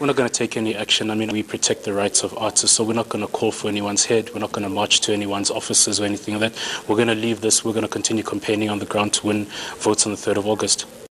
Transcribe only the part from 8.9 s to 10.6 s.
to win votes on the 3rd of